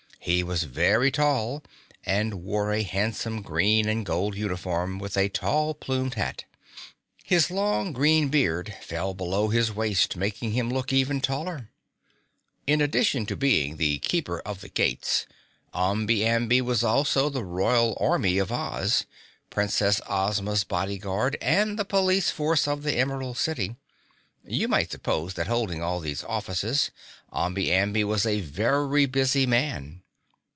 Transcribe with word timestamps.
He 0.23 0.43
was 0.43 0.63
very 0.65 1.09
tall 1.09 1.63
and 2.05 2.43
wore 2.43 2.71
a 2.71 2.83
handsome 2.83 3.41
green 3.41 3.89
and 3.89 4.05
gold 4.05 4.35
uniform 4.35 4.99
with 4.99 5.17
a 5.17 5.29
tall 5.29 5.73
plumed 5.73 6.13
hat. 6.13 6.43
His 7.23 7.49
long, 7.49 7.91
green 7.91 8.29
beard 8.29 8.71
fell 8.83 9.15
below 9.15 9.47
his 9.47 9.73
waist 9.73 10.15
making 10.15 10.51
him 10.51 10.69
look 10.69 10.93
even 10.93 11.21
taller. 11.21 11.71
In 12.67 12.81
addition 12.81 13.25
to 13.25 13.35
being 13.35 13.77
the 13.77 13.97
Keeper 13.97 14.41
of 14.41 14.61
the 14.61 14.69
Gates, 14.69 15.25
Omby 15.73 16.23
Amby 16.23 16.61
was 16.61 16.83
also 16.83 17.27
the 17.31 17.43
Royal 17.43 17.97
Army 17.99 18.37
of 18.37 18.51
Oz, 18.51 19.05
Princess 19.49 19.99
Ozma's 20.07 20.63
Body 20.63 20.99
Guard 20.99 21.35
and 21.41 21.79
the 21.79 21.85
Police 21.85 22.29
Force 22.29 22.67
of 22.67 22.83
the 22.83 22.93
Emerald 22.95 23.37
City. 23.39 23.75
You 24.45 24.67
might 24.67 24.91
suppose 24.91 25.33
that, 25.33 25.47
holding 25.47 25.81
all 25.81 25.99
these 25.99 26.23
offices, 26.25 26.91
Omby 27.33 27.71
Amby 27.73 28.03
was 28.03 28.27
a 28.27 28.41
very 28.41 29.07
busy 29.07 29.47
man. 29.47 29.97